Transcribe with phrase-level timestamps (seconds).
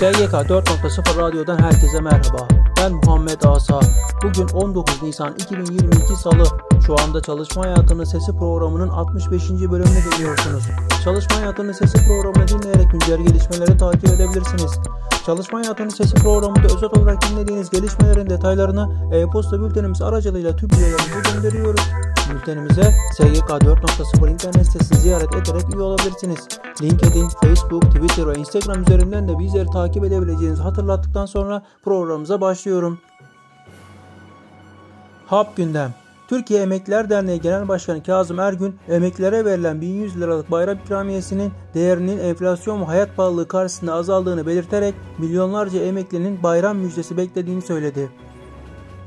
[0.00, 2.48] SGK 4.0 Radyo'dan herkese merhaba.
[2.76, 3.80] Ben Muhammed Asa.
[4.22, 6.44] Bugün 19 Nisan 2022 Salı.
[6.86, 9.50] Şu anda Çalışma Hayatının Sesi programının 65.
[9.50, 10.64] bölümünü dinliyorsunuz.
[11.04, 14.78] Çalışma Hayatının Sesi programını dinleyerek güncel gelişmeleri takip edebilirsiniz.
[15.26, 21.80] Çalışma Hayatının Sesi programında özet olarak dinlediğiniz gelişmelerin detaylarını e-posta bültenimiz aracılığıyla tüm üyelerimize gönderiyoruz.
[22.34, 26.48] Bültenimize SGK 4.0 internet sitesini ziyaret ederek üye olabilirsiniz.
[26.82, 32.98] LinkedIn, Facebook, Twitter ve Instagram üzerinden de bizleri takip edebileceğinizi hatırlattıktan sonra programımıza başlıyorum.
[35.26, 35.94] HAP Gündem
[36.30, 42.80] Türkiye Emekliler Derneği Genel Başkanı Kazım Ergün, emeklilere verilen 1100 liralık bayram ikramiyesinin değerinin enflasyon
[42.80, 48.10] ve hayat pahalılığı karşısında azaldığını belirterek milyonlarca emeklinin bayram müjdesi beklediğini söyledi.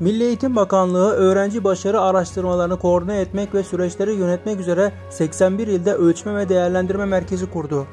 [0.00, 6.36] Milli Eğitim Bakanlığı öğrenci başarı araştırmalarını koordine etmek ve süreçleri yönetmek üzere 81 ilde ölçme
[6.36, 7.86] ve değerlendirme merkezi kurdu.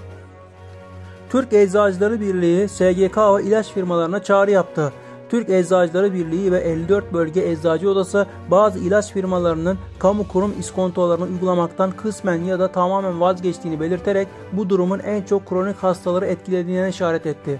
[1.29, 4.93] Türk Eczacıları Birliği SGK ve ilaç firmalarına çağrı yaptı.
[5.29, 11.91] Türk Eczacıları Birliği ve 54 bölge eczacı odası bazı ilaç firmalarının kamu kurum iskontolarını uygulamaktan
[11.91, 17.59] kısmen ya da tamamen vazgeçtiğini belirterek bu durumun en çok kronik hastaları etkilediğine işaret etti.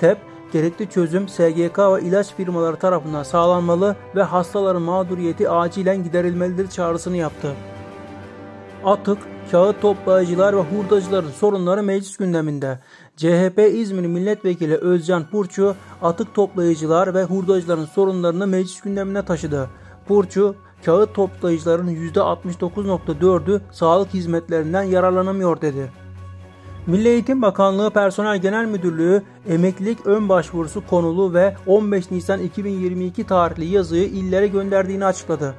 [0.00, 0.18] TEP,
[0.52, 7.54] gerekli çözüm SGK ve ilaç firmaları tarafından sağlanmalı ve hastaların mağduriyeti acilen giderilmelidir çağrısını yaptı.
[8.84, 9.18] Atık,
[9.50, 12.78] kağıt toplayıcılar ve hurdacıların sorunları meclis gündeminde.
[13.16, 19.70] CHP İzmir Milletvekili Özcan Purçu, atık toplayıcılar ve hurdacıların sorunlarını meclis gündemine taşıdı.
[20.08, 20.54] Purçu,
[20.84, 25.92] kağıt toplayıcıların %69.4'ü sağlık hizmetlerinden yararlanamıyor dedi.
[26.88, 33.64] Milli Eğitim Bakanlığı Personel Genel Müdürlüğü emeklilik ön başvurusu konulu ve 15 Nisan 2022 tarihli
[33.64, 35.54] yazıyı illere gönderdiğini açıkladı.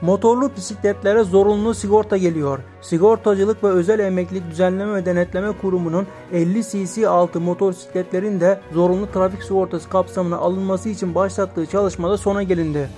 [0.00, 2.58] Motorlu bisikletlere zorunlu sigorta geliyor.
[2.80, 9.42] Sigortacılık ve Özel Emeklilik Düzenleme ve Denetleme Kurumu'nun 50 cc altı motosikletlerin de zorunlu trafik
[9.42, 12.88] sigortası kapsamına alınması için başlattığı çalışmada sona gelindi.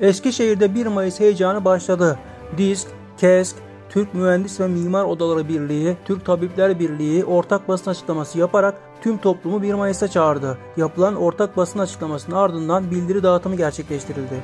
[0.00, 2.18] Eskişehir'de 1 Mayıs heyecanı başladı.
[2.58, 3.56] DISK, KESK,
[3.88, 9.62] Türk Mühendis ve Mimar Odaları Birliği, Türk Tabipler Birliği ortak basın açıklaması yaparak tüm toplumu
[9.62, 10.58] 1 Mayıs'a çağırdı.
[10.76, 14.42] Yapılan ortak basın açıklamasının ardından bildiri dağıtımı gerçekleştirildi.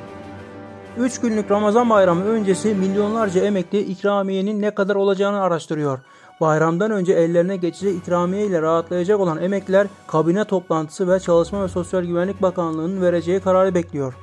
[0.97, 5.99] 3 günlük Ramazan bayramı öncesi milyonlarca emekli ikramiyenin ne kadar olacağını araştırıyor.
[6.41, 12.03] Bayramdan önce ellerine geçecek ikramiye ile rahatlayacak olan emekliler kabine toplantısı ve Çalışma ve Sosyal
[12.03, 14.13] Güvenlik Bakanlığı'nın vereceği kararı bekliyor.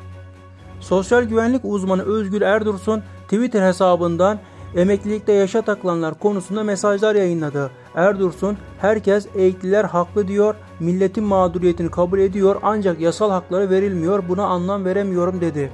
[0.80, 4.38] Sosyal güvenlik uzmanı Özgür Erdursun Twitter hesabından
[4.76, 7.70] emeklilikte yaşa takılanlar konusunda mesajlar yayınladı.
[7.94, 14.84] Erdursun, herkes eğitliler haklı diyor, milletin mağduriyetini kabul ediyor ancak yasal hakları verilmiyor buna anlam
[14.84, 15.70] veremiyorum dedi.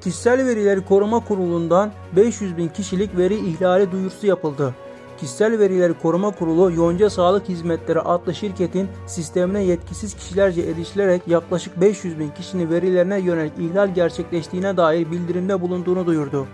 [0.00, 4.74] Kişisel Verileri Koruma Kurulu'ndan 500 bin kişilik veri ihlali duyurusu yapıldı.
[5.18, 12.18] Kişisel Verileri Koruma Kurulu Yonca Sağlık Hizmetleri adlı şirketin sistemine yetkisiz kişilerce erişilerek yaklaşık 500
[12.18, 16.46] bin kişinin verilerine yönelik ihlal gerçekleştiğine dair bildirimde bulunduğunu duyurdu.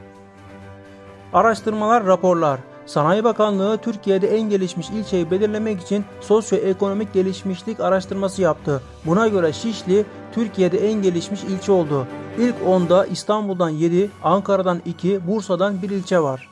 [1.33, 8.83] Araştırmalar, raporlar Sanayi Bakanlığı Türkiye'de en gelişmiş ilçeyi belirlemek için sosyoekonomik gelişmişlik araştırması yaptı.
[9.07, 10.05] Buna göre Şişli
[10.35, 12.07] Türkiye'de en gelişmiş ilçe oldu.
[12.39, 16.49] İlk 10'da İstanbul'dan 7, Ankara'dan 2, Bursa'dan 1 ilçe var.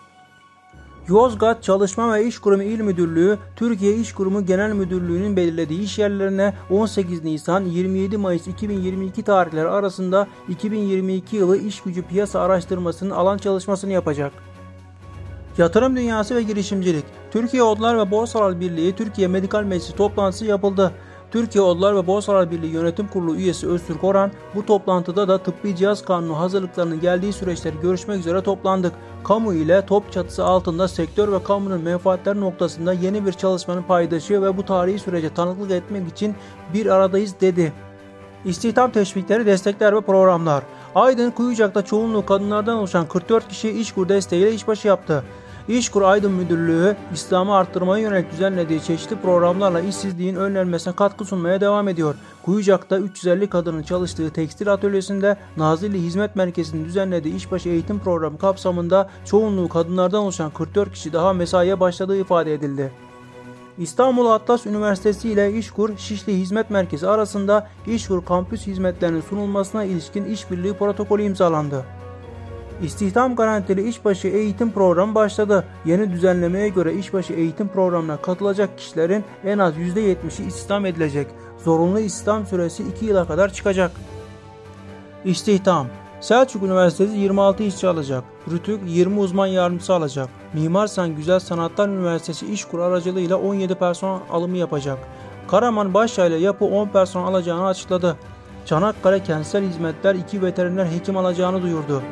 [1.09, 6.55] Yozgat Çalışma ve İş Kurumu İl Müdürlüğü, Türkiye İş Kurumu Genel Müdürlüğü'nün belirlediği iş yerlerine
[6.71, 13.93] 18 Nisan 27 Mayıs 2022 tarihleri arasında 2022 yılı iş gücü piyasa araştırmasının alan çalışmasını
[13.93, 14.33] yapacak.
[15.59, 17.05] Yatırım dünyası ve girişimcilik.
[17.31, 20.93] Türkiye Odlar ve Borsalar Birliği Türkiye Medikal Meclisi toplantısı yapıldı.
[21.31, 26.05] Türkiye Odlar ve Borsalar Birliği Yönetim Kurulu üyesi Öztürk Orhan bu toplantıda da tıbbi cihaz
[26.05, 28.93] kanunu hazırlıklarının geldiği süreçleri görüşmek üzere toplandık.
[29.25, 34.57] Kamu ile top çatısı altında sektör ve kamunun menfaatleri noktasında yeni bir çalışmanın paydaşı ve
[34.57, 36.35] bu tarihi sürece tanıklık etmek için
[36.75, 37.73] bir aradayız dedi.
[38.45, 40.63] İstihdam teşvikleri, destekler ve programlar.
[40.95, 45.25] Aydın Kuyucak'ta çoğunluğu kadınlardan oluşan 44 kişi İşkur desteğiyle işbaşı yaptı.
[45.69, 52.15] İşkur Aydın Müdürlüğü İslam'ı arttırmaya yönelik düzenlediği çeşitli programlarla işsizliğin önlenmesine katkı sunmaya devam ediyor.
[52.45, 59.69] Kuyucak'ta 350 kadının çalıştığı tekstil atölyesinde Nazilli Hizmet Merkezi'nin düzenlediği işbaşı eğitim programı kapsamında çoğunluğu
[59.69, 62.93] kadınlardan oluşan 44 kişi daha mesaiye başladığı ifade edildi.
[63.79, 70.73] İstanbul Atlas Üniversitesi ile İşkur Şişli Hizmet Merkezi arasında İşkur kampüs hizmetlerinin sunulmasına ilişkin işbirliği
[70.73, 71.85] protokolü imzalandı.
[72.83, 75.65] İstihdam garantili işbaşı eğitim programı başladı.
[75.85, 81.27] Yeni düzenlemeye göre işbaşı eğitim programına katılacak kişilerin en az %70'i istihdam edilecek.
[81.65, 83.91] Zorunlu istihdam süresi 2 yıla kadar çıkacak.
[85.25, 85.87] İstihdam
[86.21, 88.25] Selçuk Üniversitesi 26 işçi alacak.
[88.51, 90.29] Rütük 20 uzman yardımcısı alacak.
[90.53, 94.99] Mimar Sen Güzel Sanatlar Üniversitesi İşkur aracılığıyla 17 personel alımı yapacak.
[95.49, 98.17] Karaman Başyayla yapı 10 personel alacağını açıkladı.
[98.67, 102.03] Çanakkale Kentsel Hizmetler 2 veteriner hekim alacağını duyurdu.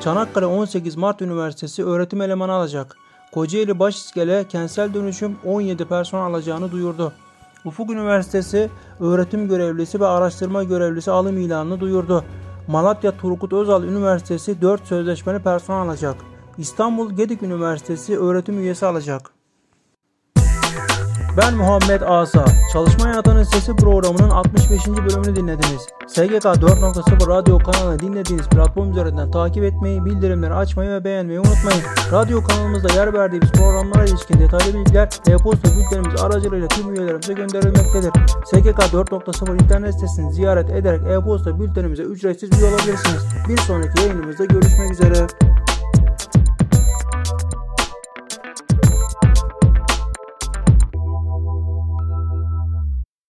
[0.00, 2.96] Çanakkale 18 Mart Üniversitesi öğretim elemanı alacak.
[3.32, 7.12] Kocaeli Başiskele Kentsel Dönüşüm 17 personel alacağını duyurdu.
[7.64, 8.70] Ufuk Üniversitesi
[9.00, 12.24] öğretim görevlisi ve araştırma görevlisi alım ilanını duyurdu.
[12.68, 16.16] Malatya Turgut Özal Üniversitesi 4 sözleşmeli personel alacak.
[16.58, 19.39] İstanbul Gedik Üniversitesi öğretim üyesi alacak.
[21.42, 22.44] Ben Muhammed Asa.
[22.72, 24.86] Çalışma Hayatının Sesi programının 65.
[24.86, 25.86] bölümünü dinlediniz.
[26.06, 31.82] SGK 4.0 radyo kanalını dinlediğiniz platform üzerinden takip etmeyi, bildirimleri açmayı ve beğenmeyi unutmayın.
[32.12, 38.10] Radyo kanalımızda yer verdiğimiz programlara ilişkin detaylı bilgiler e-posta bültenimiz aracılığıyla tüm üyelerimize gönderilmektedir.
[38.44, 43.24] SGK 4.0 internet sitesini ziyaret ederek e-posta bültenimize ücretsiz üye olabilirsiniz.
[43.48, 45.26] Bir sonraki yayınımızda görüşmek üzere.